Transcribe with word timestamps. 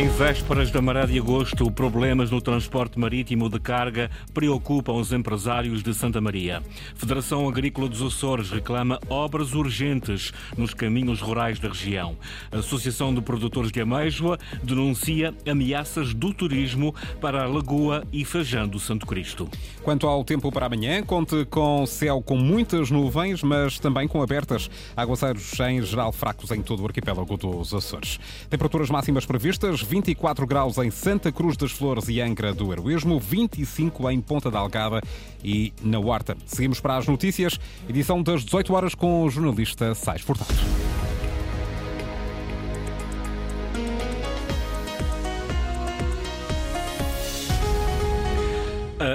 Em 0.00 0.08
vésperas 0.08 0.70
da 0.70 0.80
maré 0.80 1.04
de 1.04 1.18
agosto, 1.18 1.70
problemas 1.70 2.30
no 2.30 2.40
transporte 2.40 2.98
marítimo 2.98 3.50
de 3.50 3.60
carga 3.60 4.10
preocupam 4.32 4.94
os 4.94 5.12
empresários 5.12 5.82
de 5.82 5.92
Santa 5.92 6.22
Maria. 6.22 6.62
Federação 6.94 7.46
Agrícola 7.46 7.86
dos 7.86 8.00
Açores 8.00 8.50
reclama 8.50 8.98
obras 9.10 9.52
urgentes 9.52 10.32
nos 10.56 10.72
caminhos 10.72 11.20
rurais 11.20 11.60
da 11.60 11.68
região. 11.68 12.16
A 12.50 12.60
Associação 12.60 13.12
de 13.12 13.20
Produtores 13.20 13.70
de 13.70 13.82
Ameijoa 13.82 14.38
denuncia 14.62 15.34
ameaças 15.46 16.14
do 16.14 16.32
turismo 16.32 16.94
para 17.20 17.42
a 17.42 17.46
Lagoa 17.46 18.02
e 18.10 18.24
Fajã 18.24 18.66
do 18.66 18.78
Santo 18.78 19.04
Cristo. 19.04 19.50
Quanto 19.82 20.06
ao 20.06 20.24
tempo 20.24 20.50
para 20.50 20.64
amanhã, 20.64 21.02
conte 21.02 21.44
com 21.44 21.84
céu 21.84 22.22
com 22.22 22.38
muitas 22.38 22.90
nuvens, 22.90 23.42
mas 23.42 23.78
também 23.78 24.08
com 24.08 24.22
abertas. 24.22 24.70
Aguaceiros 24.96 25.60
em 25.60 25.82
geral 25.82 26.10
fracos 26.10 26.50
em 26.52 26.62
todo 26.62 26.84
o 26.84 26.86
arquipélago 26.86 27.36
dos 27.36 27.74
Açores. 27.74 28.18
Temperaturas 28.48 28.88
máximas 28.88 29.26
previstas 29.26 29.89
24 29.90 30.46
graus 30.46 30.78
em 30.78 30.88
Santa 30.88 31.32
Cruz 31.32 31.56
das 31.56 31.72
Flores 31.72 32.08
e 32.08 32.20
Angra 32.20 32.54
do 32.54 32.72
Heroísmo, 32.72 33.18
25 33.18 34.08
em 34.08 34.20
Ponta 34.20 34.48
da 34.48 34.60
Algada 34.60 35.00
e 35.42 35.72
na 35.82 35.98
Horta. 35.98 36.36
Seguimos 36.46 36.78
para 36.78 36.96
as 36.96 37.08
notícias, 37.08 37.58
edição 37.88 38.22
das 38.22 38.44
18 38.44 38.72
horas 38.72 38.94
com 38.94 39.24
o 39.24 39.28
jornalista 39.28 39.92
Sais 39.96 40.22
Furtado. 40.22 40.54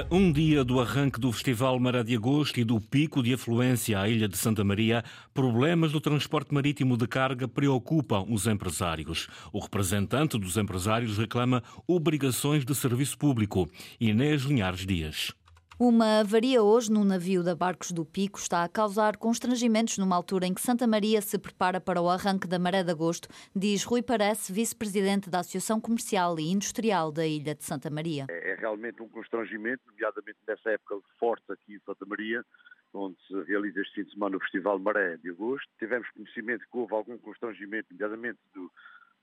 Um 0.08 0.30
dia 0.30 0.62
do 0.62 0.80
arranque 0.80 1.18
do 1.18 1.32
Festival 1.32 1.80
Maré 1.80 2.04
de 2.04 2.14
Agosto 2.14 2.60
e 2.60 2.64
do 2.64 2.80
pico 2.80 3.24
de 3.24 3.34
afluência 3.34 3.98
à 3.98 4.08
Ilha 4.08 4.28
de 4.28 4.36
Santa 4.36 4.62
Maria, 4.62 5.02
problemas 5.34 5.90
do 5.90 6.00
transporte 6.00 6.54
marítimo 6.54 6.96
de 6.96 7.08
carga 7.08 7.48
preocupam 7.48 8.24
os 8.28 8.46
empresários. 8.46 9.26
O 9.52 9.58
representante 9.58 10.38
dos 10.38 10.56
empresários 10.56 11.18
reclama 11.18 11.60
obrigações 11.88 12.64
de 12.64 12.72
serviço 12.72 13.18
público. 13.18 13.68
Inês 14.00 14.42
Linhares 14.42 14.86
Dias. 14.86 15.34
Uma 15.78 16.20
avaria 16.20 16.62
hoje 16.62 16.90
no 16.90 17.04
navio 17.04 17.44
da 17.44 17.54
Barcos 17.54 17.92
do 17.92 18.02
Pico 18.02 18.38
está 18.38 18.64
a 18.64 18.68
causar 18.68 19.18
constrangimentos 19.18 19.98
numa 19.98 20.16
altura 20.16 20.46
em 20.46 20.54
que 20.54 20.60
Santa 20.62 20.86
Maria 20.86 21.20
se 21.20 21.38
prepara 21.38 21.78
para 21.78 22.00
o 22.00 22.08
arranque 22.08 22.48
da 22.48 22.58
Maré 22.58 22.82
de 22.82 22.90
Agosto, 22.90 23.28
diz 23.54 23.84
Rui 23.84 24.02
Parece, 24.02 24.50
vice-presidente 24.54 25.28
da 25.28 25.40
Associação 25.40 25.78
Comercial 25.78 26.40
e 26.40 26.50
Industrial 26.50 27.12
da 27.12 27.26
Ilha 27.26 27.54
de 27.54 27.62
Santa 27.62 27.90
Maria. 27.90 28.24
É, 28.30 28.52
é 28.52 28.54
realmente 28.54 29.02
um 29.02 29.08
constrangimento, 29.10 29.82
nomeadamente 29.86 30.38
nessa 30.48 30.70
época 30.70 30.98
forte 31.20 31.44
aqui 31.52 31.74
em 31.74 31.80
Santa 31.80 32.06
Maria, 32.06 32.42
onde 32.94 33.18
se 33.26 33.38
realiza 33.42 33.82
este 33.82 33.96
fim 33.96 34.04
de 34.04 34.12
semana 34.12 34.38
o 34.38 34.40
Festival 34.40 34.78
Maré 34.78 35.18
de 35.18 35.28
Agosto. 35.28 35.68
Tivemos 35.78 36.08
conhecimento 36.12 36.64
que 36.72 36.78
houve 36.78 36.94
algum 36.94 37.18
constrangimento, 37.18 37.88
nomeadamente 37.90 38.38
do, 38.54 38.72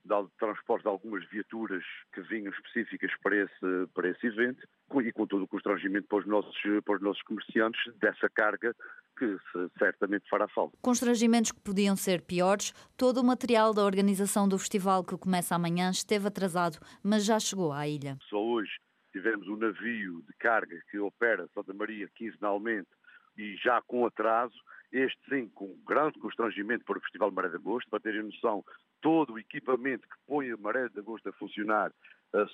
de 0.04 0.36
transporte 0.38 0.82
de 0.82 0.88
algumas 0.88 1.24
viaturas 1.30 1.82
que 2.12 2.20
vinham 2.22 2.52
específicas 2.52 3.10
para 3.22 3.36
esse, 3.36 3.86
para 3.94 4.08
esse 4.08 4.26
evento 4.26 4.66
e 4.96 5.12
com 5.12 5.26
todo 5.26 5.44
o 5.44 5.48
constrangimento 5.48 6.06
para 6.08 6.18
os, 6.18 6.26
nossos, 6.26 6.56
para 6.84 6.96
os 6.96 7.02
nossos 7.02 7.22
comerciantes 7.22 7.80
dessa 7.96 8.28
carga 8.28 8.74
que 9.18 9.36
certamente 9.78 10.28
fará 10.28 10.46
falta. 10.48 10.76
Constrangimentos 10.82 11.52
que 11.52 11.60
podiam 11.60 11.96
ser 11.96 12.22
piores, 12.22 12.72
todo 12.96 13.20
o 13.20 13.24
material 13.24 13.72
da 13.72 13.84
organização 13.84 14.48
do 14.48 14.58
festival 14.58 15.02
que 15.04 15.16
começa 15.16 15.54
amanhã 15.54 15.90
esteve 15.90 16.26
atrasado, 16.26 16.78
mas 17.02 17.24
já 17.24 17.38
chegou 17.40 17.72
à 17.72 17.88
ilha. 17.88 18.18
Só 18.28 18.42
hoje 18.42 18.72
tivemos 19.12 19.46
um 19.48 19.56
navio 19.56 20.22
de 20.22 20.32
carga 20.38 20.76
que 20.90 20.98
opera 20.98 21.48
Santa 21.54 21.72
Maria 21.72 22.08
quinzenalmente 22.14 22.88
e 23.36 23.56
já 23.56 23.80
com 23.82 24.06
atraso, 24.06 24.54
este 24.92 25.18
sim 25.28 25.48
com 25.48 25.76
grande 25.86 26.18
constrangimento 26.18 26.84
para 26.84 26.98
o 26.98 27.00
Festival 27.00 27.30
Maré 27.30 27.48
de 27.48 27.56
Agosto, 27.56 27.90
para 27.90 28.00
terem 28.00 28.22
noção, 28.22 28.64
todo 29.00 29.34
o 29.34 29.38
equipamento 29.38 30.08
que 30.08 30.16
põe 30.26 30.50
a 30.50 30.56
Maré 30.56 30.88
de 30.88 30.98
Agosto 30.98 31.28
a 31.28 31.32
funcionar 31.32 31.92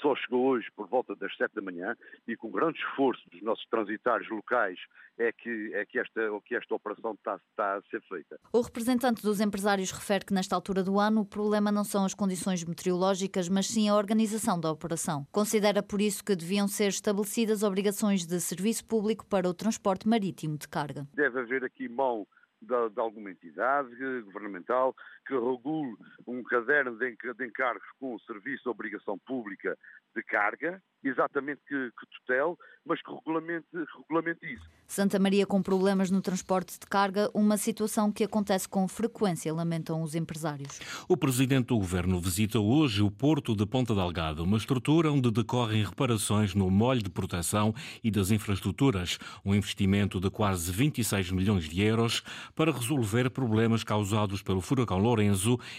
só 0.01 0.15
chegou 0.17 0.47
hoje 0.47 0.69
por 0.77 0.87
volta 0.89 1.15
das 1.17 1.35
7 1.37 1.55
da 1.55 1.63
manhã 1.63 1.97
e 2.29 2.37
com 2.37 2.51
grande 2.51 2.79
esforço 2.79 3.23
dos 3.31 3.43
nossos 3.43 3.65
transitários 3.67 4.29
locais 4.29 4.79
é 5.19 5.33
que, 5.33 5.73
é 5.75 5.85
que, 5.87 5.99
esta, 5.99 6.21
que 6.45 6.55
esta 6.55 6.75
operação 6.75 7.13
está, 7.13 7.41
está 7.51 7.77
a 7.77 7.83
ser 7.91 8.03
feita. 8.03 8.39
O 8.53 8.61
representante 8.61 9.23
dos 9.23 9.41
empresários 9.41 9.91
refere 9.91 10.25
que 10.25 10.35
nesta 10.35 10.55
altura 10.55 10.83
do 10.83 10.99
ano 10.99 11.23
o 11.23 11.27
problema 11.27 11.73
não 11.73 11.85
são 11.85 12.05
as 12.05 12.15
condições 12.15 12.65
meteorológicas, 12.65 13.49
mas 13.49 13.67
sim 13.67 13.89
a 13.89 13.97
organização 13.97 14.61
da 14.61 14.71
operação. 14.71 15.27
Considera 15.33 15.83
por 15.83 16.01
isso 16.01 16.25
que 16.25 16.37
deviam 16.37 16.69
ser 16.69 16.89
estabelecidas 16.89 17.63
obrigações 17.63 18.27
de 18.27 18.41
serviço 18.41 18.85
público 18.87 19.27
para 19.27 19.49
o 19.49 19.55
transporte 19.55 20.09
marítimo 20.09 20.59
de 20.59 20.69
carga. 20.69 21.07
Deve 21.15 21.41
haver 21.41 21.65
aqui 21.65 21.89
mão 21.89 22.27
de, 22.61 22.91
de, 22.91 23.01
alguma 23.01 23.31
entidade 23.31 23.91
governamental 24.23 24.95
que 25.31 25.35
regule 25.35 25.97
um 26.27 26.43
caderno 26.43 26.99
de, 26.99 27.17
encargos 27.47 27.87
com 28.01 28.17
o 28.17 28.21
serviço 28.21 28.65
de 28.65 28.69
obrigação 28.69 29.17
pública 29.27 29.79
de 30.15 30.23
carga, 30.25 30.83
exatamente 31.05 31.61
que, 31.69 31.75
que 31.75 32.07
tutele, 32.11 32.57
mas 32.85 33.01
que 33.01 33.13
regulamente, 33.13 33.67
regulamente 33.73 34.53
isso. 34.53 34.69
Santa 34.89 35.21
Maria 35.21 35.47
com 35.47 35.63
problemas 35.63 36.11
no 36.11 36.21
transporte 36.21 36.79
de 36.81 36.87
carga, 36.87 37.31
uma 37.33 37.57
situação 37.57 38.11
que 38.11 38.25
acontece 38.25 38.69
com 38.69 38.89
frequência, 38.89 39.55
lamentam 39.55 40.03
os 40.03 40.17
empresários. 40.17 40.81
O 41.09 41.17
presidente 41.17 41.69
do 41.69 41.79
governo 41.79 42.21
visita 42.21 42.59
hoje 42.59 43.01
o 43.01 43.11
Porto 43.11 43.55
de 43.55 43.65
Ponta 43.65 43.95
Delgada, 43.95 44.43
uma 44.43 44.57
estrutura 44.57 45.13
onde 45.13 45.31
decorrem 45.31 45.85
reparações 45.85 46.57
no 46.57 46.69
molho 46.69 47.05
de 47.05 47.11
proteção 47.11 47.73
e 48.03 48.11
das 48.11 48.33
infraestruturas, 48.33 49.17
um 49.45 49.55
investimento 49.55 50.19
de 50.19 50.29
quase 50.29 50.73
26 50.73 51.31
milhões 51.31 51.69
de 51.69 51.81
euros 51.83 52.23
para 52.57 52.73
resolver 52.73 53.31
problemas 53.31 53.85
causados 53.85 54.43
pelo 54.43 54.61
furacão 54.61 54.99
Lourenço 54.99 55.20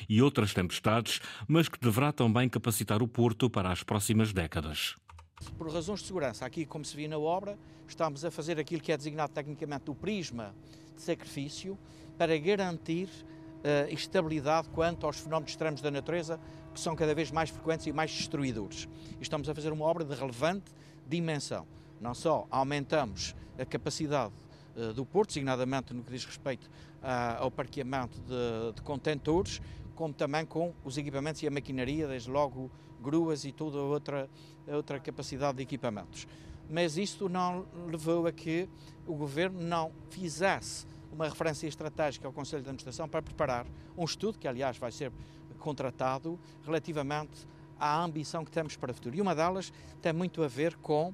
e 0.07 0.21
outras 0.21 0.53
tempestades, 0.53 1.19
mas 1.47 1.67
que 1.67 1.79
deverá 1.79 2.11
também 2.11 2.47
capacitar 2.47 3.01
o 3.01 3.07
Porto 3.07 3.49
para 3.49 3.71
as 3.71 3.83
próximas 3.83 4.33
décadas. 4.33 4.95
Por 5.57 5.71
razões 5.71 6.01
de 6.01 6.07
segurança, 6.07 6.45
aqui, 6.45 6.65
como 6.65 6.85
se 6.85 6.95
viu 6.95 7.09
na 7.09 7.17
obra, 7.17 7.57
estamos 7.87 8.23
a 8.23 8.31
fazer 8.31 8.59
aquilo 8.59 8.81
que 8.81 8.91
é 8.91 8.97
designado 8.97 9.33
tecnicamente 9.33 9.89
o 9.89 9.95
prisma 9.95 10.53
de 10.95 11.01
sacrifício 11.01 11.77
para 12.17 12.37
garantir 12.37 13.07
uh, 13.07 13.91
estabilidade 13.91 14.69
quanto 14.69 15.05
aos 15.05 15.17
fenómenos 15.17 15.51
extremos 15.51 15.81
da 15.81 15.89
natureza 15.89 16.39
que 16.73 16.79
são 16.79 16.95
cada 16.95 17.13
vez 17.13 17.31
mais 17.31 17.49
frequentes 17.49 17.87
e 17.87 17.91
mais 17.91 18.11
destruidores. 18.11 18.87
Estamos 19.19 19.49
a 19.49 19.55
fazer 19.55 19.71
uma 19.71 19.85
obra 19.85 20.05
de 20.05 20.13
relevante 20.13 20.71
dimensão. 21.07 21.67
Não 21.99 22.13
só 22.13 22.47
aumentamos 22.49 23.35
a 23.59 23.65
capacidade 23.65 24.33
do 24.95 25.05
Porto, 25.05 25.29
designadamente 25.29 25.93
no 25.93 26.03
que 26.03 26.11
diz 26.11 26.25
respeito 26.25 26.65
uh, 26.67 27.41
ao 27.43 27.51
parqueamento 27.51 28.19
de, 28.21 28.75
de 28.75 28.81
contentores, 28.81 29.61
como 29.95 30.13
também 30.13 30.45
com 30.45 30.73
os 30.83 30.97
equipamentos 30.97 31.43
e 31.43 31.47
a 31.47 31.51
maquinaria, 31.51 32.07
desde 32.07 32.29
logo 32.29 32.71
gruas 33.01 33.45
e 33.45 33.51
toda 33.51 33.77
outra, 33.77 34.29
outra 34.67 34.99
capacidade 34.99 35.57
de 35.57 35.63
equipamentos. 35.63 36.27
Mas 36.69 36.97
isto 36.97 37.27
não 37.27 37.65
levou 37.87 38.27
a 38.27 38.31
que 38.31 38.69
o 39.05 39.13
Governo 39.13 39.61
não 39.61 39.91
fizesse 40.09 40.87
uma 41.11 41.27
referência 41.27 41.67
estratégica 41.67 42.25
ao 42.27 42.33
Conselho 42.33 42.63
de 42.63 42.69
Administração 42.69 43.09
para 43.09 43.21
preparar 43.21 43.67
um 43.97 44.05
estudo, 44.05 44.39
que 44.39 44.47
aliás 44.47 44.77
vai 44.77 44.91
ser 44.91 45.11
contratado, 45.59 46.39
relativamente 46.63 47.45
à 47.77 48.01
ambição 48.01 48.45
que 48.45 48.51
temos 48.51 48.77
para 48.77 48.91
o 48.91 48.93
futuro. 48.93 49.15
E 49.15 49.21
uma 49.21 49.35
delas 49.35 49.73
tem 50.01 50.13
muito 50.13 50.41
a 50.43 50.47
ver 50.47 50.75
com 50.77 51.09
uh, 51.09 51.13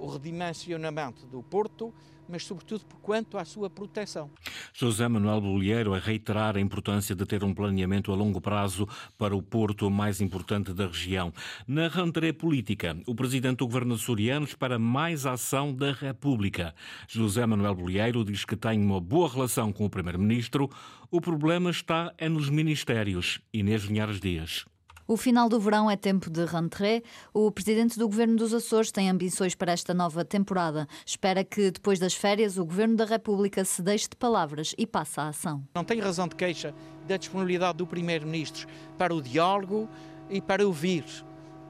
o 0.00 0.06
redimensionamento 0.06 1.26
do 1.26 1.42
Porto, 1.42 1.94
mas 2.28 2.44
sobretudo 2.44 2.84
quanto 3.02 3.38
à 3.38 3.44
sua 3.44 3.70
proteção. 3.70 4.30
José 4.72 5.08
Manuel 5.08 5.40
Bolheiro 5.40 5.94
a 5.94 5.98
reiterar 5.98 6.56
a 6.56 6.60
importância 6.60 7.14
de 7.14 7.24
ter 7.24 7.42
um 7.42 7.54
planeamento 7.54 8.12
a 8.12 8.14
longo 8.14 8.40
prazo 8.40 8.86
para 9.16 9.34
o 9.34 9.42
porto 9.42 9.90
mais 9.90 10.20
importante 10.20 10.72
da 10.72 10.86
região. 10.86 11.32
Na 11.66 11.88
rentrée 11.88 12.32
política, 12.32 12.96
o 13.06 13.14
presidente 13.14 13.58
do 13.58 13.66
governo 13.66 13.94
açoriano 13.94 14.44
espera 14.44 14.78
mais 14.78 15.26
ação 15.26 15.74
da 15.74 15.92
República. 15.92 16.74
José 17.08 17.44
Manuel 17.46 17.74
Bolheiro 17.74 18.24
diz 18.24 18.44
que 18.44 18.56
tem 18.56 18.80
uma 18.80 19.00
boa 19.00 19.28
relação 19.28 19.72
com 19.72 19.84
o 19.84 19.90
primeiro-ministro. 19.90 20.70
O 21.10 21.20
problema 21.20 21.70
está 21.70 22.12
é 22.18 22.28
nos 22.28 22.48
ministérios. 22.50 23.40
Inês 23.52 23.84
Linhares 23.84 24.20
Dias. 24.20 24.66
O 25.10 25.16
final 25.16 25.48
do 25.48 25.58
verão 25.58 25.90
é 25.90 25.96
tempo 25.96 26.28
de 26.28 26.44
rentrée. 26.44 27.02
O 27.32 27.50
presidente 27.50 27.98
do 27.98 28.06
governo 28.06 28.36
dos 28.36 28.52
Açores 28.52 28.92
tem 28.92 29.08
ambições 29.08 29.54
para 29.54 29.72
esta 29.72 29.94
nova 29.94 30.22
temporada. 30.22 30.86
Espera 31.06 31.42
que, 31.42 31.70
depois 31.70 31.98
das 31.98 32.12
férias, 32.12 32.58
o 32.58 32.64
governo 32.66 32.94
da 32.94 33.06
República 33.06 33.64
se 33.64 33.80
deixe 33.80 34.06
de 34.06 34.16
palavras 34.16 34.74
e 34.76 34.86
passe 34.86 35.18
à 35.18 35.28
ação. 35.28 35.64
Não 35.74 35.82
tenho 35.82 36.04
razão 36.04 36.28
de 36.28 36.36
queixa 36.36 36.74
da 37.06 37.16
disponibilidade 37.16 37.78
do 37.78 37.86
primeiro-ministro 37.86 38.68
para 38.98 39.14
o 39.14 39.22
diálogo 39.22 39.88
e 40.28 40.42
para 40.42 40.66
ouvir. 40.66 41.06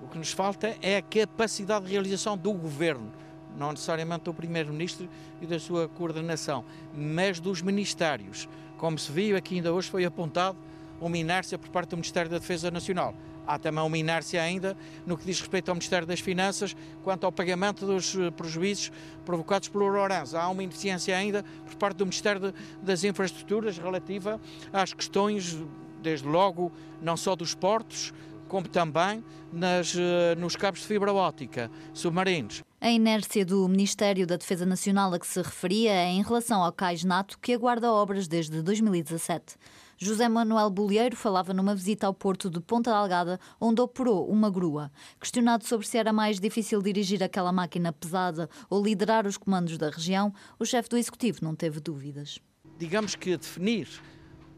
O 0.02 0.08
que 0.08 0.19
nos 0.19 0.32
falta 0.32 0.76
é 0.82 0.96
a 0.96 1.02
capacidade 1.02 1.87
de 1.87 1.93
realização 1.93 2.37
do 2.37 2.52
governo 2.52 3.12
não 3.56 3.70
necessariamente 3.73 4.25
do 4.25 4.35
Primeiro-Ministro 4.35 5.08
e 5.40 5.46
da 5.46 5.58
sua 5.58 5.88
coordenação, 5.88 6.64
mas 6.94 7.40
dos 7.40 7.61
ministérios. 7.61 8.49
Como 8.76 8.96
se 8.96 9.11
viu 9.11 9.37
aqui 9.37 9.56
ainda 9.56 9.73
hoje 9.73 9.90
foi 9.90 10.05
apontado 10.05 10.56
uma 11.00 11.17
inércia 11.17 11.58
por 11.58 11.69
parte 11.69 11.90
do 11.90 11.96
Ministério 11.96 12.31
da 12.31 12.38
Defesa 12.38 12.70
Nacional. 12.70 13.14
Há 13.49 13.59
também 13.59 13.83
uma 13.83 13.97
inércia 13.97 14.43
ainda 14.43 14.77
no 15.06 15.17
que 15.17 15.25
diz 15.25 15.41
respeito 15.41 15.71
ao 15.71 15.75
Ministério 15.75 16.06
das 16.06 16.21
Finanças 16.21 16.77
quanto 17.03 17.25
ao 17.25 17.33
pagamento 17.33 17.87
dos 17.87 18.15
eh, 18.15 18.31
prejuízos 18.31 18.93
provocados 19.25 19.71
pelo 19.71 19.89
Lourenço. 19.89 20.37
Há 20.37 20.47
uma 20.50 20.62
ineficiência 20.62 21.17
ainda 21.17 21.43
por 21.65 21.75
parte 21.77 21.97
do 21.97 22.05
Ministério 22.05 22.53
das 22.83 23.05
Infraestruturas 23.05 23.79
relativa 23.79 24.39
às 24.71 24.93
questões, 24.93 25.56
desde 26.03 26.29
logo, 26.29 26.71
não 27.00 27.17
só 27.17 27.35
dos 27.35 27.55
portos, 27.55 28.12
como 28.49 28.69
também 28.69 29.23
nas, 29.53 29.95
eh, 29.95 30.35
nos 30.37 30.56
cabos 30.56 30.81
de 30.81 30.87
fibra 30.87 31.12
óptica 31.12 31.71
submarinos. 31.93 32.62
A 32.81 32.91
inércia 32.91 33.45
do 33.45 33.69
Ministério 33.69 34.27
da 34.27 34.37
Defesa 34.37 34.65
Nacional 34.65 35.12
a 35.12 35.19
que 35.19 35.27
se 35.27 35.41
referia 35.43 35.93
é 35.93 36.11
em 36.11 36.23
relação 36.23 36.62
ao 36.62 36.73
Cais 36.73 37.05
Nato, 37.05 37.39
que 37.41 37.53
aguarda 37.53 37.93
obras 37.93 38.29
desde 38.29 38.62
2017. 38.62 39.56
José 40.00 40.29
Manuel 40.29 40.71
Bolieiro 40.71 41.17
falava 41.17 41.53
numa 41.53 41.75
visita 41.75 42.06
ao 42.06 42.15
porto 42.15 42.49
de 42.49 42.61
Ponta 42.61 42.93
Delgada, 42.93 43.41
onde 43.61 43.81
operou 43.81 44.31
uma 44.31 44.49
grua. 44.49 44.93
Questionado 45.21 45.67
sobre 45.67 45.89
se 45.89 45.99
era 45.99 46.12
mais 46.12 46.39
difícil 46.39 46.81
dirigir 46.81 47.21
aquela 47.21 47.50
máquina 47.50 47.93
pesada 47.93 48.49
ou 48.71 48.81
liderar 48.81 49.27
os 49.27 49.37
comandos 49.37 49.77
da 49.77 49.91
região, 49.91 50.33
o 50.56 50.65
chefe 50.65 50.89
do 50.89 50.97
Executivo 50.97 51.41
não 51.43 51.56
teve 51.56 51.81
dúvidas. 51.81 52.39
Digamos 52.79 53.17
que 53.17 53.37
definir 53.37 53.89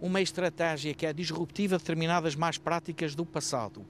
uma 0.01 0.21
estratégia 0.21 0.95
que 0.95 1.07
é 1.07 1.13
disruptiva 1.13 1.77
de 1.77 1.83
determinadas 1.83 2.35
más 2.35 2.59
práticas 2.59 3.15
do 3.15 3.25
passado 3.25 3.85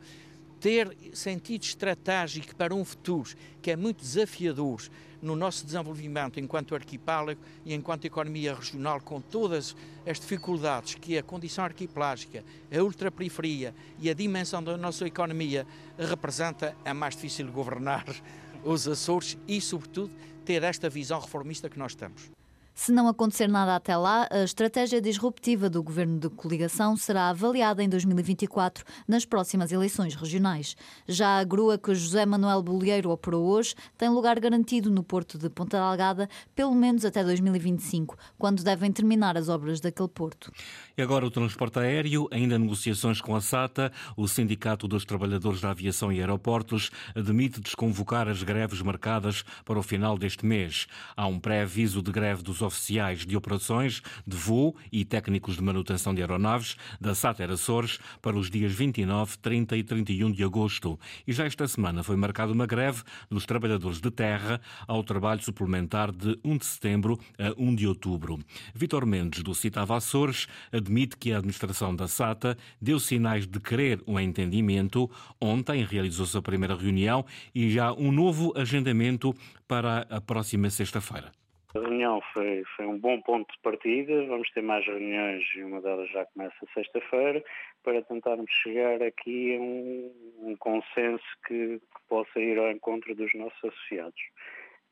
ter 0.61 0.95
sentido 1.15 1.62
estratégico 1.62 2.55
para 2.55 2.75
um 2.75 2.85
futuro 2.85 3.31
que 3.62 3.71
é 3.71 3.77
muito 3.77 4.03
desafiador 4.03 4.83
no 5.23 5.35
nosso 5.35 5.65
desenvolvimento 5.65 6.39
enquanto 6.39 6.75
arquipélago 6.75 7.41
e 7.65 7.75
enquanto 7.75 8.05
economia 8.05 8.55
regional, 8.55 9.01
com 9.01 9.21
todas 9.21 9.75
as 10.07 10.21
dificuldades 10.21 10.95
que 10.95 11.17
a 11.17 11.23
condição 11.23 11.65
arquipelágica, 11.65 12.45
a 12.71 12.83
ultraperiferia 12.83 13.75
e 13.99 14.09
a 14.09 14.15
dimensão 14.15 14.62
da 14.62 14.77
nossa 14.77 15.07
economia 15.07 15.67
representa, 15.99 16.77
é 16.85 16.93
mais 16.93 17.15
difícil 17.15 17.51
governar 17.51 18.05
os 18.65 18.87
Açores 18.87 19.37
e, 19.49 19.61
sobretudo, 19.61 20.11
ter 20.45 20.62
esta 20.62 20.89
visão 20.89 21.21
reformista 21.21 21.69
que 21.69 21.79
nós 21.79 21.95
temos. 21.95 22.39
Se 22.81 22.93
não 22.93 23.09
acontecer 23.09 23.47
nada 23.47 23.77
até 23.77 23.94
lá, 23.94 24.27
a 24.31 24.43
estratégia 24.43 25.03
disruptiva 25.03 25.69
do 25.69 25.82
governo 25.82 26.19
de 26.19 26.31
coligação 26.31 26.97
será 26.97 27.29
avaliada 27.29 27.85
em 27.85 27.88
2024 27.91 28.87
nas 29.06 29.27
próximas 29.27 29.71
eleições 29.71 30.15
regionais. 30.15 30.75
Já 31.06 31.38
a 31.38 31.44
grua 31.44 31.77
que 31.77 31.94
José 31.94 32.25
Manuel 32.25 32.62
Bolieiro 32.62 33.11
operou 33.11 33.49
hoje 33.49 33.75
tem 33.99 34.09
lugar 34.09 34.41
garantido 34.41 34.91
no 34.91 35.03
porto 35.03 35.37
de 35.37 35.50
Ponta 35.50 35.77
Delgada 35.77 36.27
pelo 36.56 36.75
menos 36.75 37.05
até 37.05 37.23
2025, 37.23 38.17
quando 38.38 38.65
devem 38.65 38.91
terminar 38.91 39.37
as 39.37 39.50
obras 39.50 39.79
daquele 39.79 40.09
porto. 40.09 40.50
E 40.97 41.03
agora 41.03 41.26
o 41.26 41.31
transporte 41.31 41.79
aéreo, 41.79 42.29
ainda 42.31 42.59
negociações 42.59 43.21
com 43.21 43.37
a 43.37 43.43
SATA, 43.43 43.93
o 44.17 44.26
Sindicato 44.26 44.88
dos 44.88 45.05
Trabalhadores 45.05 45.61
da 45.61 45.71
Aviação 45.71 46.11
e 46.11 46.19
Aeroportos 46.19 46.91
admite 47.15 47.61
desconvocar 47.61 48.26
as 48.26 48.43
greves 48.43 48.81
marcadas 48.81 49.44
para 49.67 49.79
o 49.79 49.83
final 49.83 50.17
deste 50.17 50.47
mês. 50.47 50.87
Há 51.15 51.26
um 51.26 51.38
pré-aviso 51.38 52.00
de 52.00 52.11
greve 52.11 52.43
dos 52.43 52.62
oficiais 52.70 53.26
de 53.26 53.37
operações 53.37 54.00
de 54.25 54.37
voo 54.37 54.76
e 54.93 55.05
técnicos 55.05 55.56
de 55.56 55.62
manutenção 55.62 56.14
de 56.14 56.22
aeronaves 56.22 56.76
da 57.00 57.14
SATA 57.14 57.44
Açores 57.50 57.99
para 58.22 58.37
os 58.37 58.49
dias 58.49 58.72
29, 58.72 59.38
30 59.38 59.76
e 59.76 59.82
31 59.82 60.31
de 60.31 60.44
agosto. 60.44 60.99
E 61.26 61.32
já 61.32 61.44
esta 61.44 61.67
semana 61.67 62.05
foi 62.05 62.14
marcada 62.17 62.52
uma 62.52 62.67
greve 62.67 63.02
dos 63.28 63.44
trabalhadores 63.44 64.00
de 64.00 64.11
terra 64.11 64.61
ao 64.87 65.02
trabalho 65.02 65.43
suplementar 65.43 66.12
de 66.12 66.38
1 66.44 66.58
de 66.58 66.67
setembro 66.67 67.19
a 67.38 67.52
1 67.61 67.75
de 67.75 67.87
outubro. 67.88 68.38
Vitor 68.73 69.05
Mendes, 69.05 69.43
do 69.43 69.55
Citava 69.55 69.96
Açores, 69.96 70.46
admite 70.70 71.16
que 71.16 71.32
a 71.32 71.38
administração 71.38 71.94
da 71.94 72.06
SATA 72.06 72.56
deu 72.81 73.00
sinais 73.00 73.46
de 73.46 73.58
querer 73.58 74.00
um 74.06 74.19
entendimento. 74.19 75.11
Ontem 75.40 75.84
realizou-se 75.84 76.37
a 76.37 76.43
primeira 76.43 76.76
reunião 76.76 77.26
e 77.52 77.70
já 77.70 77.93
um 77.93 78.12
novo 78.12 78.52
agendamento 78.56 79.34
para 79.66 80.06
a 80.08 80.20
próxima 80.20 80.70
sexta-feira. 80.70 81.39
A 81.75 81.78
reunião 81.78 82.20
foi, 82.32 82.64
foi 82.76 82.84
um 82.87 82.99
bom 82.99 83.20
ponto 83.20 83.52
de 83.52 83.58
partida. 83.61 84.26
Vamos 84.26 84.50
ter 84.50 84.62
mais 84.62 84.84
reuniões 84.84 85.44
e 85.55 85.62
uma 85.62 85.81
delas 85.81 86.11
já 86.11 86.26
começa 86.26 86.67
sexta-feira 86.75 87.44
para 87.84 88.02
tentarmos 88.02 88.50
chegar 88.50 89.00
aqui 89.02 89.56
a 89.56 89.61
um, 89.61 90.12
um 90.38 90.56
consenso 90.56 91.25
que, 91.46 91.78
que, 91.78 92.00
possa 92.08 92.40
ir 92.40 92.58
ao 92.58 92.72
encontro 92.72 93.14
dos 93.14 93.32
nossos 93.34 93.56
associados. 93.64 94.20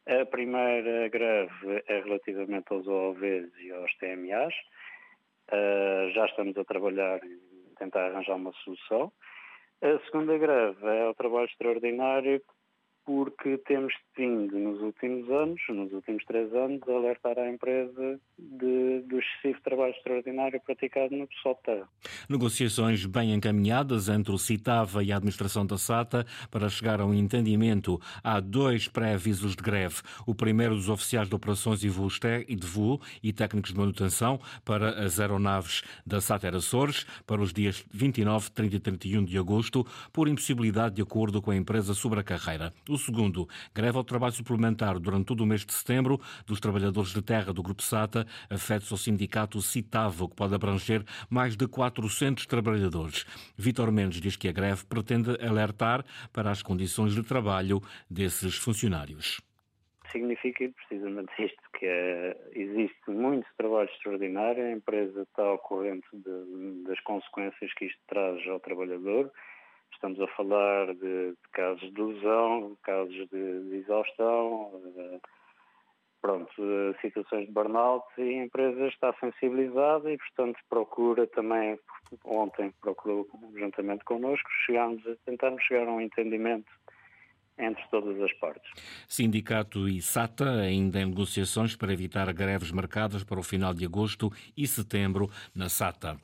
A 0.06 0.24
primeira 0.24 1.08
greve 1.08 1.82
é 1.88 2.00
relativamente 2.00 2.72
aos 2.72 2.86
OAVs 2.86 3.50
e 3.58 3.72
aos 3.72 3.92
TMAs. 3.96 4.54
Uh, 5.50 6.10
já 6.12 6.26
estamos 6.26 6.56
a 6.56 6.64
trabalhar 6.64 7.20
em 7.24 7.74
tentar 7.76 8.06
arranjar 8.06 8.36
uma 8.36 8.52
solução. 8.64 9.12
A 9.82 9.98
segunda 10.06 10.38
greve 10.38 10.86
é 10.86 11.08
o 11.08 11.14
trabalho 11.14 11.46
extraordinário 11.46 12.40
porque 13.08 13.56
temos 13.66 13.94
vindo 14.14 14.58
nos 14.58 14.82
últimos 14.82 15.30
anos, 15.30 15.58
nos 15.70 15.90
últimos 15.94 16.22
três 16.26 16.52
anos, 16.52 16.82
alertar 16.86 17.38
à 17.38 17.48
empresa 17.48 18.20
de, 18.38 19.00
do 19.00 19.18
excessivo 19.18 19.62
trabalho 19.62 19.94
extraordinário 19.94 20.60
praticado 20.60 21.16
no 21.16 21.26
pessoal 21.26 21.54
de 21.54 21.62
terra. 21.62 21.88
Negociações 22.28 23.06
bem 23.06 23.32
encaminhadas 23.32 24.10
entre 24.10 24.30
o 24.30 24.36
CITAVA 24.36 25.02
e 25.02 25.10
a 25.10 25.16
administração 25.16 25.64
da 25.64 25.78
SATA 25.78 26.26
para 26.50 26.68
chegar 26.68 27.00
a 27.00 27.06
um 27.06 27.14
entendimento. 27.14 27.98
Há 28.22 28.40
dois 28.40 28.88
pré-avisos 28.88 29.56
de 29.56 29.62
greve. 29.62 30.02
O 30.26 30.34
primeiro 30.34 30.74
dos 30.74 30.90
oficiais 30.90 31.30
de 31.30 31.34
operações 31.34 31.82
e, 31.82 31.88
de 31.88 32.66
voo 32.66 33.00
e 33.22 33.32
técnicos 33.32 33.72
de 33.72 33.78
manutenção 33.78 34.38
para 34.66 35.02
as 35.02 35.18
aeronaves 35.18 35.82
da 36.04 36.20
SATA 36.20 36.54
Açores 36.54 37.06
para 37.26 37.40
os 37.40 37.54
dias 37.54 37.82
29, 37.90 38.50
30 38.50 38.76
e 38.76 38.80
31 38.80 39.24
de 39.24 39.38
agosto, 39.38 39.86
por 40.12 40.28
impossibilidade 40.28 40.96
de 40.96 41.02
acordo 41.02 41.40
com 41.40 41.50
a 41.50 41.56
empresa 41.56 41.94
sobre 41.94 42.20
a 42.20 42.22
carreira. 42.22 42.70
O 42.86 42.97
segundo, 42.98 43.48
greve 43.74 43.96
ao 43.96 44.04
trabalho 44.04 44.32
suplementar 44.32 44.98
durante 44.98 45.26
todo 45.26 45.40
o 45.42 45.46
mês 45.46 45.64
de 45.64 45.72
setembro 45.72 46.20
dos 46.46 46.60
trabalhadores 46.60 47.12
de 47.12 47.22
terra 47.22 47.52
do 47.52 47.62
Grupo 47.62 47.82
SATA, 47.82 48.26
afetos 48.50 48.90
ao 48.92 48.98
sindicato 48.98 49.60
Citavo, 49.62 50.28
que 50.28 50.36
pode 50.36 50.54
abranger 50.54 51.04
mais 51.30 51.56
de 51.56 51.66
400 51.66 52.46
trabalhadores. 52.46 53.24
Vítor 53.56 53.90
Mendes 53.92 54.20
diz 54.20 54.36
que 54.36 54.48
a 54.48 54.52
greve 54.52 54.84
pretende 54.86 55.30
alertar 55.44 56.04
para 56.32 56.50
as 56.50 56.62
condições 56.62 57.14
de 57.14 57.22
trabalho 57.22 57.80
desses 58.10 58.56
funcionários. 58.56 59.40
Significa 60.10 60.70
precisamente 60.70 61.30
isto, 61.38 61.62
que 61.78 61.84
é, 61.84 62.36
existe 62.54 63.10
muito 63.10 63.46
trabalho 63.58 63.90
extraordinário, 63.90 64.64
a 64.64 64.72
empresa 64.72 65.22
está 65.22 65.42
ao 65.42 65.58
corrente 65.58 66.08
de, 66.12 66.84
das 66.84 66.98
consequências 67.00 67.72
que 67.74 67.84
isto 67.86 68.00
traz 68.08 68.46
ao 68.48 68.58
trabalhador, 68.58 69.30
Estamos 69.92 70.20
a 70.20 70.26
falar 70.28 70.94
de, 70.94 71.30
de 71.30 71.48
casos 71.52 71.92
de 71.92 72.00
lesão, 72.00 72.76
casos 72.82 73.28
de, 73.30 73.68
de 73.68 73.76
exaustão, 73.76 74.80
de, 74.94 75.20
pronto, 76.20 76.50
situações 77.00 77.46
de 77.46 77.52
burnout 77.52 78.06
e 78.18 78.40
a 78.40 78.44
empresa 78.44 78.86
está 78.86 79.12
sensibilizada 79.14 80.12
e, 80.12 80.18
portanto, 80.18 80.58
procura 80.68 81.26
também, 81.26 81.78
ontem 82.24 82.72
procurou 82.80 83.26
juntamente 83.54 84.04
connosco, 84.04 84.48
chegámos 84.66 85.06
a 85.06 85.16
tentarmos 85.24 85.62
chegar 85.64 85.86
a 85.88 85.92
um 85.92 86.00
entendimento 86.00 86.70
entre 87.58 87.82
todas 87.90 88.20
as 88.20 88.32
partes. 88.34 88.70
Sindicato 89.08 89.88
e 89.88 90.00
SATA 90.00 90.50
ainda 90.50 91.00
em 91.00 91.06
negociações 91.06 91.74
para 91.74 91.92
evitar 91.92 92.32
greves 92.32 92.70
marcadas 92.70 93.24
para 93.24 93.40
o 93.40 93.42
final 93.42 93.74
de 93.74 93.84
agosto 93.84 94.32
e 94.56 94.66
setembro 94.66 95.30
na 95.54 95.68
SATA. 95.68 96.16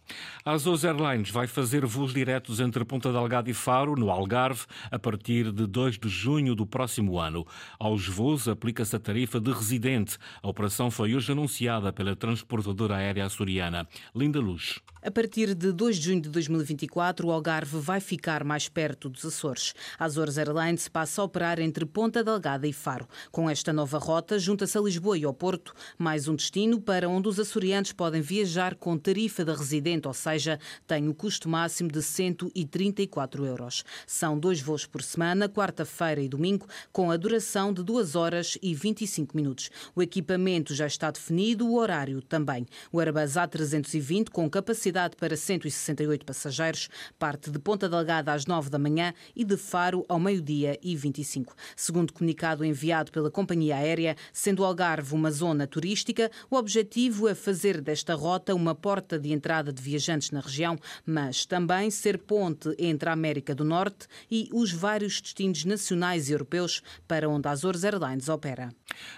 A 0.44 0.52
Azores 0.52 0.84
Airlines 0.84 1.30
vai 1.30 1.46
fazer 1.46 1.84
voos 1.84 2.14
diretos 2.14 2.60
entre 2.60 2.84
Ponta 2.84 3.12
Delgada 3.12 3.50
e 3.50 3.54
Faro, 3.54 3.96
no 3.96 4.10
Algarve, 4.10 4.66
a 4.90 4.98
partir 4.98 5.50
de 5.50 5.66
2 5.66 5.98
de 5.98 6.08
junho 6.08 6.54
do 6.54 6.66
próximo 6.66 7.18
ano. 7.18 7.46
Aos 7.78 8.06
voos 8.06 8.48
aplica-se 8.48 8.94
a 8.94 9.00
tarifa 9.00 9.40
de 9.40 9.50
residente. 9.50 10.18
A 10.42 10.48
operação 10.48 10.90
foi 10.90 11.14
hoje 11.14 11.32
anunciada 11.32 11.92
pela 11.92 12.14
transportadora 12.14 12.96
aérea 12.96 13.26
açoriana. 13.26 13.88
Linda 14.14 14.40
Luz. 14.40 14.80
A 15.02 15.10
partir 15.10 15.54
de 15.54 15.70
2 15.70 15.96
de 15.96 16.02
junho 16.02 16.20
de 16.22 16.30
2024, 16.30 17.26
o 17.26 17.30
Algarve 17.30 17.78
vai 17.78 18.00
ficar 18.00 18.42
mais 18.42 18.70
perto 18.70 19.10
dos 19.10 19.22
Açores. 19.26 19.74
A 19.98 20.06
Azores 20.06 20.38
Airlines 20.38 20.88
passa 20.88 21.20
operar 21.24 21.58
entre 21.58 21.84
Ponta 21.84 22.22
Delgada 22.22 22.66
e 22.66 22.72
Faro. 22.72 23.08
Com 23.32 23.48
esta 23.48 23.72
nova 23.72 23.98
rota, 23.98 24.38
junta-se 24.38 24.76
a 24.78 24.80
Lisboa 24.80 25.18
e 25.18 25.24
ao 25.24 25.34
Porto, 25.34 25.74
mais 25.98 26.28
um 26.28 26.36
destino 26.36 26.80
para 26.80 27.08
onde 27.08 27.28
os 27.28 27.40
açorianos 27.40 27.92
podem 27.92 28.20
viajar 28.20 28.74
com 28.74 28.96
tarifa 28.96 29.44
de 29.44 29.52
residente, 29.52 30.06
ou 30.06 30.14
seja, 30.14 30.58
tem 30.86 31.08
o 31.08 31.14
custo 31.14 31.48
máximo 31.48 31.90
de 31.90 32.02
134 32.02 33.44
euros. 33.44 33.84
São 34.06 34.38
dois 34.38 34.60
voos 34.60 34.86
por 34.86 35.02
semana, 35.02 35.48
quarta-feira 35.48 36.20
e 36.20 36.28
domingo, 36.28 36.66
com 36.92 37.10
a 37.10 37.16
duração 37.16 37.72
de 37.72 37.82
2 37.82 38.14
horas 38.14 38.58
e 38.62 38.74
25 38.74 39.36
minutos. 39.36 39.70
O 39.94 40.02
equipamento 40.02 40.74
já 40.74 40.86
está 40.86 41.10
definido, 41.10 41.66
o 41.66 41.76
horário 41.76 42.20
também. 42.20 42.66
O 42.92 43.00
Airbus 43.00 43.34
A320, 43.34 44.28
com 44.30 44.48
capacidade 44.48 45.16
para 45.16 45.36
168 45.36 46.24
passageiros, 46.24 46.88
parte 47.18 47.50
de 47.50 47.58
Ponta 47.58 47.88
Delgada 47.88 48.32
às 48.32 48.46
9 48.46 48.70
da 48.70 48.78
manhã 48.78 49.14
e 49.34 49.44
de 49.44 49.56
Faro 49.56 50.04
ao 50.08 50.20
meio-dia 50.20 50.78
e 50.82 50.94
20 50.94 51.13
2025. 51.14 51.54
Segundo 51.76 52.12
comunicado 52.12 52.64
enviado 52.64 53.12
pela 53.12 53.30
companhia 53.30 53.76
aérea, 53.76 54.16
sendo 54.32 54.62
o 54.62 54.64
Algarve 54.64 55.14
uma 55.14 55.30
zona 55.30 55.66
turística, 55.66 56.30
o 56.50 56.56
objetivo 56.56 57.28
é 57.28 57.34
fazer 57.34 57.80
desta 57.80 58.14
rota 58.14 58.54
uma 58.54 58.74
porta 58.74 59.18
de 59.18 59.32
entrada 59.32 59.72
de 59.72 59.82
viajantes 59.82 60.30
na 60.30 60.40
região, 60.40 60.78
mas 61.06 61.46
também 61.46 61.90
ser 61.90 62.18
ponte 62.18 62.74
entre 62.78 63.08
a 63.08 63.12
América 63.12 63.54
do 63.54 63.64
Norte 63.64 64.06
e 64.30 64.48
os 64.52 64.72
vários 64.72 65.20
destinos 65.20 65.64
nacionais 65.64 66.28
e 66.28 66.32
europeus 66.32 66.82
para 67.06 67.28
onde 67.28 67.46
a 67.48 67.52
Azores 67.52 67.84
Airlines 67.84 68.28
opera. 68.28 68.70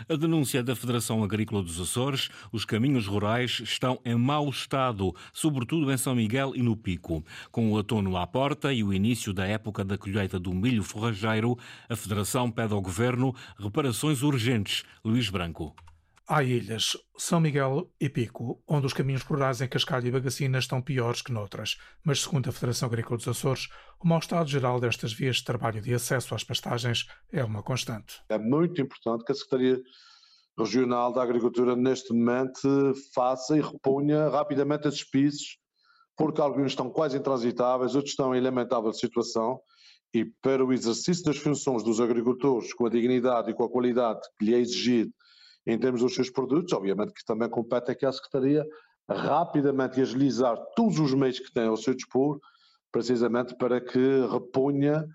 A 0.09 0.17
denúncia 0.17 0.63
da 0.63 0.75
Federação 0.75 1.23
Agrícola 1.23 1.63
dos 1.63 1.81
Açores, 1.81 2.31
os 2.51 2.65
caminhos 2.65 3.07
rurais 3.07 3.61
estão 3.63 4.01
em 4.05 4.15
mau 4.15 4.49
estado, 4.49 5.15
sobretudo 5.33 5.93
em 5.93 5.97
São 5.97 6.15
Miguel 6.15 6.53
e 6.55 6.63
no 6.63 6.77
Pico. 6.77 7.25
Com 7.51 7.71
o 7.71 7.75
outono 7.75 8.17
à 8.17 8.27
porta 8.27 8.73
e 8.73 8.83
o 8.83 8.93
início 8.93 9.33
da 9.33 9.47
época 9.47 9.85
da 9.85 9.99
colheita 9.99 10.39
do 10.39 10.53
milho 10.55 10.83
forrageiro, 10.83 11.59
a 11.89 11.97
Federação 11.97 12.51
pede 12.51 12.73
ao 12.73 12.81
Governo 12.81 13.35
reparações 13.59 14.23
urgentes. 14.23 14.85
Luís 15.05 15.31
Branco. 15.31 15.75
Há 16.29 16.43
ilhas, 16.43 16.97
São 17.17 17.39
Miguel 17.39 17.89
e 18.01 18.09
Pico, 18.09 18.61
onde 18.67 18.85
os 18.85 18.93
caminhos 18.93 19.23
rurais 19.23 19.61
em 19.61 19.69
Cascalho 19.69 20.09
e 20.09 20.11
Bagacina 20.11 20.59
estão 20.59 20.83
piores 20.83 21.23
que 21.23 21.31
noutras, 21.31 21.77
mas 22.03 22.21
segundo 22.21 22.49
a 22.49 22.53
Federação 22.53 22.89
Agrícola 22.89 23.17
dos 23.17 23.29
Açores, 23.29 23.69
o 24.03 24.09
mau 24.09 24.19
estado 24.19 24.49
geral 24.51 24.81
destas 24.81 25.13
vias 25.13 25.37
de 25.37 25.45
trabalho 25.45 25.81
de 25.81 25.95
acesso 25.95 26.35
às 26.35 26.43
pastagens 26.43 27.07
é 27.31 27.45
uma 27.45 27.63
constante. 27.63 28.21
É 28.29 28.39
muito 28.39 28.81
importante 28.81 29.25
que 29.25 29.31
a 29.31 29.35
Secretaria 29.37 29.81
Regional 30.59 31.13
da 31.13 31.23
Agricultura 31.23 31.77
neste 31.77 32.13
momento 32.13 32.93
faça 33.15 33.57
e 33.57 33.61
reponha 33.61 34.29
rapidamente 34.29 34.89
esses 34.89 35.05
pisos, 35.05 35.59
porque 36.17 36.41
alguns 36.41 36.73
estão 36.73 36.91
quase 36.91 37.17
intransitáveis, 37.17 37.95
outros 37.95 38.11
estão 38.11 38.35
em 38.35 38.41
lamentável 38.41 38.93
situação 38.93 39.61
e 40.17 40.25
para 40.41 40.65
o 40.65 40.73
exercício 40.73 41.23
das 41.25 41.37
funções 41.37 41.83
dos 41.83 42.01
agricultores 42.01 42.73
com 42.73 42.87
a 42.87 42.91
dignidade 42.91 43.51
e 43.51 43.55
com 43.55 43.65
a 43.65 43.69
qualidade 43.69 44.21
que 44.39 44.47
lhe 44.47 44.55
é 44.55 44.59
exigido 44.59 45.13
em 45.67 45.79
termos 45.79 46.01
dos 46.01 46.15
seus 46.15 46.31
produtos, 46.31 46.73
obviamente 46.73 47.13
que 47.13 47.25
também 47.25 47.51
compete 47.51 47.91
aqui 47.91 48.07
à 48.07 48.13
Secretaria 48.13 48.65
rapidamente 49.09 50.01
agilizar 50.01 50.57
todos 50.75 50.99
os 50.99 51.13
meios 51.13 51.39
que 51.39 51.53
tem 51.53 51.67
ao 51.67 51.77
seu 51.77 51.95
dispor, 51.95 52.41
precisamente 52.91 53.55
para 53.57 53.79
que 53.79 54.27
reponha 54.33 55.07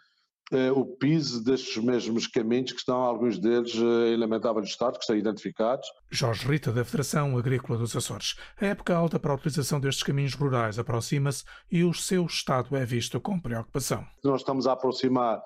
o 0.75 0.85
piso 0.85 1.43
destes 1.43 1.81
mesmos 1.83 2.27
caminhos 2.27 2.71
que 2.71 2.79
estão, 2.79 2.97
alguns 2.97 3.39
deles, 3.39 3.73
eh, 3.75 4.13
em 4.13 4.17
lamentável 4.17 4.61
estado, 4.61 4.93
que 4.93 5.03
estão 5.03 5.15
identificados. 5.15 5.87
Jorge 6.09 6.47
Rita, 6.47 6.71
da 6.71 6.83
Federação 6.83 7.37
Agrícola 7.37 7.79
dos 7.79 7.95
Açores. 7.95 8.35
A 8.59 8.65
época 8.65 8.95
alta 8.95 9.19
para 9.19 9.31
a 9.31 9.35
utilização 9.35 9.79
destes 9.79 10.03
caminhos 10.03 10.33
rurais 10.33 10.77
aproxima-se 10.77 11.43
e 11.71 11.83
o 11.83 11.93
seu 11.93 12.25
estado 12.25 12.75
é 12.75 12.85
visto 12.85 13.19
com 13.19 13.39
preocupação. 13.39 14.05
Nós 14.23 14.41
estamos 14.41 14.67
a 14.67 14.73
aproximar 14.73 15.41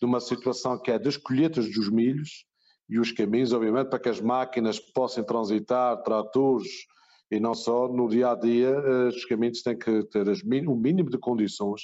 de 0.00 0.06
uma 0.06 0.20
situação 0.20 0.78
que 0.78 0.90
é 0.90 0.98
das 0.98 1.16
colheitas 1.16 1.70
dos 1.72 1.88
milhos, 1.88 2.44
e 2.88 2.98
os 2.98 3.10
caminhos, 3.12 3.52
obviamente, 3.52 3.88
para 3.88 3.98
que 3.98 4.08
as 4.08 4.20
máquinas 4.20 4.78
possam 4.78 5.24
transitar, 5.24 6.02
tratores 6.02 6.68
e 7.30 7.40
não 7.40 7.54
só, 7.54 7.88
no 7.88 8.08
dia 8.08 8.30
a 8.30 8.34
dia, 8.34 8.68
eh, 8.68 9.08
os 9.08 9.24
caminhos 9.24 9.62
têm 9.62 9.76
que 9.76 10.04
ter 10.04 10.28
o 10.28 10.76
mínimo 10.76 11.10
de 11.10 11.18
condições 11.18 11.82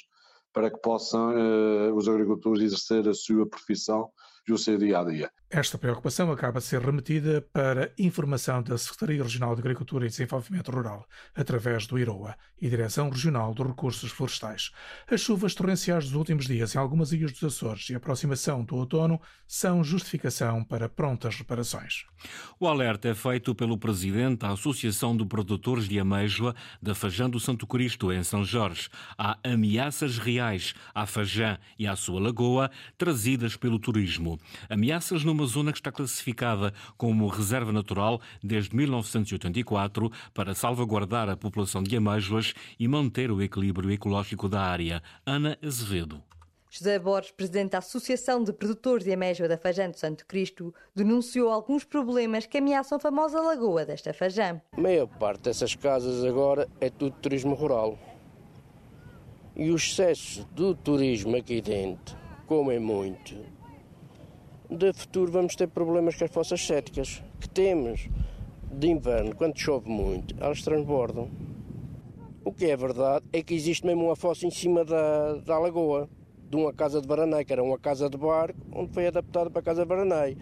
para 0.53 0.69
que 0.69 0.77
possam 0.77 1.31
eh, 1.31 1.91
os 1.93 2.07
agricultores 2.07 2.63
exercer 2.63 3.07
a 3.07 3.13
sua 3.13 3.47
profissão 3.47 4.11
e 4.47 4.51
o 4.51 4.57
seu 4.57 4.77
dia 4.77 4.99
a 4.99 5.03
dia. 5.03 5.31
Esta 5.49 5.77
preocupação 5.77 6.31
acaba 6.31 6.59
de 6.59 6.65
ser 6.65 6.81
remetida 6.81 7.41
para 7.51 7.91
informação 7.99 8.63
da 8.63 8.77
Secretaria 8.77 9.21
Regional 9.21 9.53
de 9.53 9.59
Agricultura 9.59 10.05
e 10.05 10.09
Desenvolvimento 10.09 10.71
Rural, 10.71 11.05
através 11.35 11.85
do 11.85 11.99
IROA 11.99 12.35
e 12.61 12.69
Direção 12.69 13.09
Regional 13.09 13.53
dos 13.53 13.67
Recursos 13.67 14.11
Florestais. 14.11 14.71
As 15.09 15.19
chuvas 15.19 15.53
torrenciais 15.53 16.05
dos 16.05 16.13
últimos 16.13 16.47
dias 16.47 16.73
em 16.73 16.77
algumas 16.77 17.11
ilhas 17.11 17.33
dos 17.33 17.43
Açores 17.43 17.89
e 17.89 17.93
a 17.93 17.97
aproximação 17.97 18.63
do 18.63 18.77
outono 18.77 19.19
são 19.45 19.83
justificação 19.83 20.63
para 20.63 20.87
prontas 20.87 21.35
reparações. 21.35 22.05
O 22.57 22.65
alerta 22.65 23.09
é 23.09 23.13
feito 23.13 23.53
pelo 23.53 23.77
presidente 23.77 24.39
da 24.39 24.51
Associação 24.51 25.17
de 25.17 25.25
Produtores 25.25 25.85
de 25.85 25.99
Ameijoa 25.99 26.55
da 26.81 26.95
Fajã 26.95 27.29
do 27.29 27.41
Santo 27.41 27.67
Cristo, 27.67 28.13
em 28.13 28.23
São 28.23 28.45
Jorge. 28.45 28.87
Há 29.17 29.37
ameaças 29.43 30.17
reais 30.17 30.73
à 30.95 31.05
Fajã 31.05 31.57
e 31.77 31.85
à 31.85 31.97
sua 31.97 32.21
lagoa, 32.21 32.71
trazidas 32.97 33.57
pelo 33.57 33.77
turismo. 33.77 34.30
Ameaças 34.69 35.23
numa 35.23 35.45
zona 35.45 35.71
que 35.71 35.79
está 35.79 35.91
classificada 35.91 36.73
como 36.97 37.27
reserva 37.27 37.71
natural 37.71 38.21
desde 38.43 38.75
1984 38.75 40.11
para 40.33 40.53
salvaguardar 40.53 41.29
a 41.29 41.37
população 41.37 41.83
de 41.83 41.95
amêijoas 41.95 42.53
e 42.79 42.87
manter 42.87 43.31
o 43.31 43.41
equilíbrio 43.41 43.91
ecológico 43.91 44.47
da 44.47 44.61
área. 44.61 45.01
Ana 45.25 45.57
Azevedo. 45.63 46.21
José 46.73 46.97
Borges, 46.97 47.31
presidente 47.31 47.71
da 47.71 47.79
Associação 47.79 48.41
de 48.41 48.53
Produtores 48.53 49.03
de 49.03 49.11
Ameijoa 49.11 49.45
da 49.45 49.57
Fajã 49.57 49.89
do 49.89 49.99
Santo 49.99 50.25
Cristo, 50.25 50.73
denunciou 50.95 51.51
alguns 51.51 51.83
problemas 51.83 52.45
que 52.45 52.59
ameaçam 52.59 52.95
a 52.95 52.99
famosa 52.99 53.41
lagoa 53.41 53.85
desta 53.85 54.13
Fajã. 54.13 54.61
A 54.71 54.79
maior 54.79 55.07
parte 55.07 55.41
dessas 55.41 55.75
casas 55.75 56.23
agora 56.23 56.69
é 56.79 56.89
tudo 56.89 57.17
turismo 57.21 57.55
rural. 57.55 57.99
E 59.53 59.69
o 59.69 59.75
excesso 59.75 60.45
do 60.53 60.73
turismo 60.73 61.35
aqui 61.35 61.59
dentro, 61.59 62.15
como 62.47 62.71
é 62.71 62.79
muito, 62.79 63.35
de 64.71 64.93
futuro 64.93 65.29
vamos 65.29 65.53
ter 65.53 65.67
problemas 65.67 66.15
com 66.15 66.23
as 66.23 66.31
fossas 66.31 66.65
céticas 66.65 67.21
que 67.41 67.49
temos 67.49 68.07
de 68.71 68.87
inverno, 68.87 69.35
quando 69.35 69.59
chove 69.59 69.89
muito, 69.89 70.33
elas 70.39 70.61
transbordam. 70.61 71.29
O 72.43 72.53
que 72.53 72.65
é 72.65 72.77
verdade 72.77 73.25
é 73.33 73.43
que 73.43 73.53
existe 73.53 73.85
mesmo 73.85 74.05
uma 74.05 74.15
fossa 74.15 74.47
em 74.47 74.49
cima 74.49 74.85
da, 74.85 75.35
da 75.45 75.59
lagoa, 75.59 76.09
de 76.49 76.55
uma 76.55 76.71
casa 76.71 77.01
de 77.01 77.07
Baranei, 77.07 77.43
que 77.43 77.51
era 77.51 77.61
uma 77.61 77.77
casa 77.77 78.09
de 78.09 78.17
barco, 78.17 78.57
onde 78.71 78.93
foi 78.93 79.07
adaptada 79.07 79.49
para 79.49 79.59
a 79.59 79.63
casa 79.63 79.81
de 79.81 79.87
Baranei. 79.87 80.37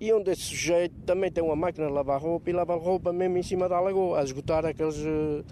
E 0.00 0.12
onde 0.12 0.30
esse 0.30 0.42
sujeito 0.42 0.94
também 1.04 1.30
tem 1.30 1.42
uma 1.42 1.56
máquina 1.56 1.88
de 1.88 1.92
lavar 1.92 2.20
roupa 2.20 2.50
e 2.50 2.52
lava 2.52 2.76
roupa 2.76 3.12
mesmo 3.12 3.38
em 3.38 3.42
cima 3.42 3.68
da 3.68 3.80
lagoa, 3.80 4.20
a 4.20 4.24
esgotar 4.24 4.64
aqueles 4.64 4.98
uh, 4.98 5.44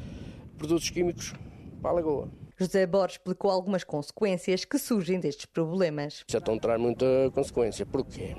produtos 0.56 0.88
químicos 0.90 1.34
para 1.80 1.90
a 1.90 1.94
lagoa. 1.94 2.41
José 2.62 2.86
Borges 2.86 3.16
explicou 3.16 3.50
algumas 3.50 3.82
consequências 3.82 4.64
que 4.64 4.78
surgem 4.78 5.18
destes 5.18 5.46
problemas. 5.46 6.24
Já 6.28 6.38
estão 6.38 6.54
a 6.54 6.60
traz 6.60 6.80
muita 6.80 7.04
consequência. 7.34 7.84
Porquê? 7.84 8.36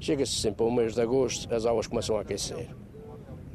Chega-se 0.00 0.32
sempre 0.32 0.64
ao 0.64 0.72
mês 0.72 0.94
de 0.94 1.00
agosto, 1.00 1.54
as 1.54 1.64
águas 1.64 1.86
começam 1.86 2.16
a 2.16 2.22
aquecer. 2.22 2.68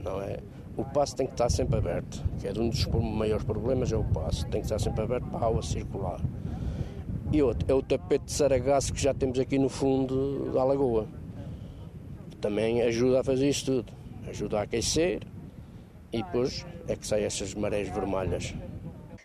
Não 0.01 0.21
é? 0.21 0.37
O 0.77 0.85
passo 0.85 1.17
tem 1.17 1.27
que 1.27 1.33
estar 1.33 1.49
sempre 1.49 1.77
aberto, 1.77 2.23
que 2.39 2.47
é 2.47 2.51
um 2.51 2.69
dos 2.69 2.85
maiores 2.85 3.43
problemas, 3.43 3.91
é 3.91 3.97
o 3.97 4.05
passo. 4.05 4.47
Tem 4.47 4.61
que 4.61 4.67
estar 4.67 4.79
sempre 4.79 5.01
aberto 5.03 5.27
para 5.27 5.39
a 5.39 5.47
água 5.47 5.61
circular. 5.61 6.21
E 7.33 7.41
outro, 7.41 7.69
é 7.69 7.73
o 7.73 7.81
tapete 7.81 8.23
de 8.23 8.31
saragaço 8.31 8.93
que 8.93 9.01
já 9.01 9.13
temos 9.13 9.37
aqui 9.37 9.59
no 9.59 9.67
fundo 9.67 10.49
da 10.53 10.63
lagoa. 10.63 11.09
Também 12.39 12.81
ajuda 12.83 13.19
a 13.19 13.23
fazer 13.23 13.49
isso 13.49 13.65
tudo. 13.65 13.91
Ajuda 14.29 14.59
a 14.59 14.61
aquecer 14.61 15.23
e 16.13 16.23
depois 16.23 16.65
é 16.87 16.95
que 16.95 17.05
saem 17.05 17.25
essas 17.25 17.53
marés 17.53 17.89
vermelhas. 17.89 18.53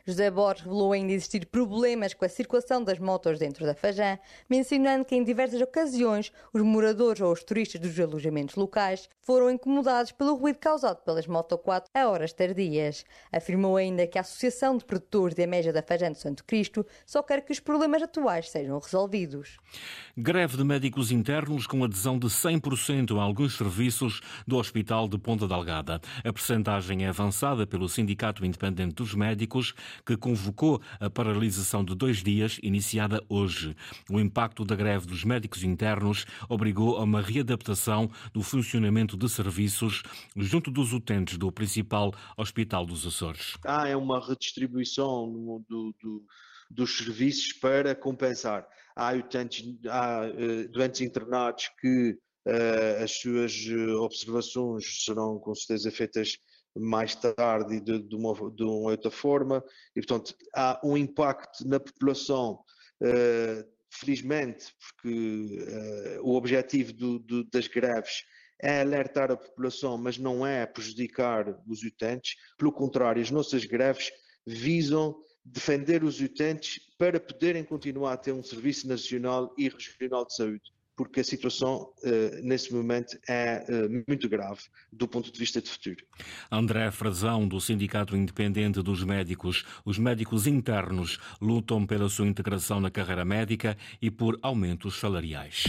José 0.07 0.31
Borges 0.31 0.65
revelou 0.65 0.93
ainda 0.93 1.13
existir 1.13 1.47
problemas 1.47 2.15
com 2.15 2.25
a 2.25 2.29
circulação 2.29 2.83
das 2.83 2.99
motos 2.99 3.39
dentro 3.39 3.67
da 3.67 3.75
Fajã, 3.75 4.19
mencionando 4.49 5.05
que 5.05 5.15
em 5.15 5.25
diversas 5.25 5.61
ocasiões 5.61 6.33
os 6.53 6.63
moradores 6.63 7.21
ou 7.21 7.33
os 7.33 7.43
turistas 7.43 7.81
dos 7.81 7.99
alojamentos 7.99 8.55
locais 8.55 9.09
foram 9.21 9.51
incomodados 9.51 10.13
pelo 10.13 10.35
ruído 10.35 10.59
causado 10.59 11.03
pelas 11.05 11.27
Moto 11.27 11.57
4 11.57 11.91
a 11.95 12.09
horas 12.09 12.33
tardias. 12.33 13.05
Afirmou 13.33 13.77
ainda 13.77 14.07
que 14.07 14.19
a 14.19 14.23
Associação 14.23 14.77
de 14.77 14.85
Produtores 14.85 15.35
de 15.35 15.43
Améja 15.43 15.73
da 15.73 15.83
Fajã 15.83 16.11
de 16.11 16.19
Santo 16.19 16.45
Cristo 16.45 16.85
só 17.07 17.23
quer 17.23 17.45
que 17.45 17.53
os 17.53 17.61
problemas 17.61 18.03
atuais 18.03 18.51
sejam 18.51 18.79
resolvidos. 18.79 19.59
Greve 20.17 20.57
de 20.57 20.65
médicos 20.65 21.11
internos 21.11 21.67
com 21.67 21.85
adesão 21.85 22.19
de 22.19 22.27
100% 22.27 23.19
a 23.19 23.23
alguns 23.23 23.57
serviços 23.57 24.21
do 24.47 24.57
Hospital 24.57 25.09
de 25.09 25.19
Ponta 25.19 25.47
Delgada. 25.47 26.01
A 26.25 26.33
percentagem 26.33 27.05
é 27.05 27.09
avançada 27.09 27.67
pelo 27.67 27.89
Sindicato 27.89 28.45
Independente 28.45 28.95
dos 28.95 29.15
Médicos, 29.15 29.75
que 30.05 30.17
convocou 30.17 30.81
a 30.99 31.09
paralisação 31.09 31.85
de 31.85 31.95
dois 31.95 32.23
dias, 32.23 32.59
iniciada 32.63 33.23
hoje. 33.29 33.77
O 34.09 34.19
impacto 34.19 34.65
da 34.65 34.75
greve 34.75 35.07
dos 35.07 35.25
médicos 35.25 35.63
internos 35.63 36.25
obrigou 36.49 36.97
a 36.97 37.05
uma 37.05 37.21
readaptação 37.21 38.11
do 38.33 38.43
funcionamento 38.43 39.17
de 39.17 39.29
serviços 39.29 40.03
junto 40.37 40.71
dos 40.71 40.93
utentes 40.93 41.37
do 41.39 41.51
principal 41.53 42.13
Hospital 42.37 42.87
dos 42.87 43.07
Açores. 43.07 43.57
Ah, 43.65 43.89
é 43.89 43.97
uma 43.97 44.21
redistribuição 44.25 45.31
do, 45.69 45.95
do, 46.01 46.25
dos 46.71 46.97
serviços 46.97 47.53
para 47.53 47.95
compensar. 47.95 48.67
Há, 48.95 49.13
utentes, 49.15 49.65
há 49.89 50.23
uh, 50.27 50.69
doentes 50.69 51.01
internados 51.01 51.71
que 51.81 52.19
uh, 52.47 53.03
as 53.03 53.13
suas 53.13 53.67
eh, 53.69 53.93
observações 53.95 55.05
serão 55.05 55.39
com 55.39 55.55
certeza 55.55 55.91
feitas 55.91 56.39
mais 56.77 57.15
tarde 57.15 57.81
de, 57.81 57.99
de, 58.01 58.15
uma, 58.15 58.35
de 58.51 58.63
uma 58.63 58.91
outra 58.91 59.11
forma, 59.11 59.65
e 59.95 60.01
portanto 60.01 60.35
há 60.55 60.81
um 60.85 60.97
impacto 60.97 61.67
na 61.67 61.81
população, 61.81 62.63
uh, 63.03 63.69
felizmente, 63.91 64.73
porque 64.79 65.59
uh, 65.63 66.23
o 66.23 66.35
objetivo 66.35 66.93
do, 66.93 67.19
do, 67.19 67.45
das 67.45 67.67
greves 67.67 68.25
é 68.63 68.81
alertar 68.83 69.31
a 69.31 69.37
população, 69.37 69.97
mas 69.97 70.19
não 70.19 70.47
é 70.47 70.67
prejudicar 70.67 71.59
os 71.67 71.83
utentes, 71.83 72.37
pelo 72.59 72.73
contrário, 72.73 73.23
as 73.23 73.31
nossas 73.31 73.65
greves 73.65 74.11
visam 74.47 75.17
defender 75.45 76.05
os 76.05 76.21
utentes 76.21 76.79
para 76.99 77.19
poderem 77.19 77.65
continuar 77.65 78.13
a 78.13 78.17
ter 78.17 78.33
um 78.33 78.43
serviço 78.43 78.87
nacional 78.87 79.55
e 79.57 79.69
regional 79.69 80.27
de 80.27 80.35
saúde 80.35 80.71
porque 81.01 81.21
a 81.21 81.25
situação 81.25 81.89
uh, 82.05 82.43
nesse 82.43 82.75
momento 82.75 83.19
é 83.27 83.65
uh, 83.67 84.05
muito 84.07 84.29
grave 84.29 84.61
do 84.93 85.09
ponto 85.09 85.33
de 85.33 85.39
vista 85.39 85.59
de 85.59 85.71
futuro. 85.71 86.05
André 86.53 86.91
Frazão, 86.91 87.49
do 87.49 87.59
Sindicato 87.59 88.15
Independente 88.15 88.83
dos 88.83 89.03
Médicos. 89.03 89.65
Os 89.83 89.97
médicos 89.97 90.47
internos 90.47 91.19
lutam 91.41 91.87
pela 91.87 92.07
sua 92.11 92.27
integração 92.27 92.83
na 92.83 92.91
carreira 92.91 93.25
médica 93.25 93.79
e 94.03 94.11
por 94.11 94.39
aumentos 94.43 95.01
salariais. 95.01 95.65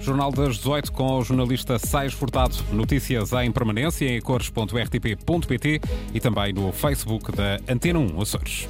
Jornal 0.00 0.30
das 0.30 0.58
18 0.58 0.92
com 0.92 1.18
o 1.18 1.24
jornalista 1.24 1.76
Sais 1.76 2.12
Furtado. 2.12 2.54
Notícias 2.72 3.32
em 3.32 3.50
permanência 3.50 4.06
em 4.06 4.20
cores.rtp.pt 4.20 5.80
e 6.14 6.20
também 6.20 6.52
no 6.52 6.70
Facebook 6.70 7.32
da 7.32 7.58
Antena 7.68 7.98
1 7.98 8.20
Açores. 8.20 8.68